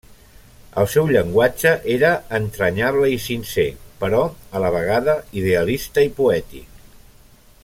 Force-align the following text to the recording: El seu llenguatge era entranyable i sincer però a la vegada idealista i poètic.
El 0.83 0.87
seu 0.93 1.09
llenguatge 1.15 1.73
era 1.97 2.09
entranyable 2.39 3.11
i 3.17 3.21
sincer 3.27 3.69
però 4.03 4.25
a 4.61 4.65
la 4.65 4.75
vegada 4.79 5.19
idealista 5.43 6.11
i 6.11 6.15
poètic. 6.23 6.87